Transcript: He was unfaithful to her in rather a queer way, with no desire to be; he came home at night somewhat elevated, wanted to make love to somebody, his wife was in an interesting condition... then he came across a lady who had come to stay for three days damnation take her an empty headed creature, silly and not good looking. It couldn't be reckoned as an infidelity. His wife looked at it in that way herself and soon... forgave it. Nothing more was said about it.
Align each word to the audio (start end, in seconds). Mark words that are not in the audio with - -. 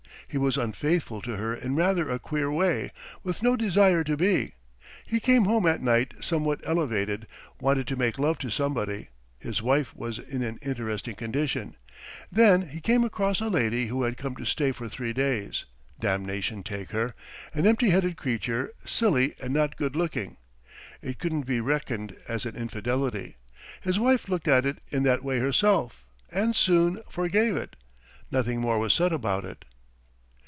He 0.31 0.37
was 0.37 0.55
unfaithful 0.55 1.21
to 1.23 1.35
her 1.35 1.53
in 1.53 1.75
rather 1.75 2.09
a 2.09 2.17
queer 2.17 2.49
way, 2.49 2.93
with 3.21 3.43
no 3.43 3.57
desire 3.57 4.01
to 4.05 4.15
be; 4.15 4.53
he 5.05 5.19
came 5.19 5.43
home 5.43 5.65
at 5.65 5.81
night 5.81 6.13
somewhat 6.21 6.61
elevated, 6.63 7.27
wanted 7.59 7.85
to 7.87 7.97
make 7.97 8.17
love 8.17 8.37
to 8.37 8.49
somebody, 8.49 9.09
his 9.37 9.61
wife 9.61 9.93
was 9.93 10.19
in 10.19 10.41
an 10.41 10.57
interesting 10.61 11.15
condition... 11.15 11.75
then 12.31 12.69
he 12.69 12.79
came 12.79 13.03
across 13.03 13.41
a 13.41 13.49
lady 13.49 13.87
who 13.87 14.03
had 14.03 14.15
come 14.15 14.33
to 14.37 14.45
stay 14.45 14.71
for 14.71 14.87
three 14.87 15.11
days 15.11 15.65
damnation 15.99 16.63
take 16.63 16.91
her 16.91 17.13
an 17.53 17.67
empty 17.67 17.89
headed 17.89 18.15
creature, 18.15 18.71
silly 18.85 19.35
and 19.43 19.53
not 19.53 19.75
good 19.75 19.97
looking. 19.97 20.37
It 21.01 21.19
couldn't 21.19 21.41
be 21.45 21.59
reckoned 21.59 22.15
as 22.29 22.45
an 22.45 22.55
infidelity. 22.55 23.35
His 23.81 23.99
wife 23.99 24.29
looked 24.29 24.47
at 24.47 24.65
it 24.65 24.77
in 24.91 25.03
that 25.03 25.25
way 25.25 25.39
herself 25.39 26.05
and 26.31 26.55
soon... 26.55 27.01
forgave 27.09 27.57
it. 27.57 27.75
Nothing 28.31 28.61
more 28.61 28.79
was 28.79 28.93
said 28.93 29.11
about 29.11 29.43
it. 29.43 29.65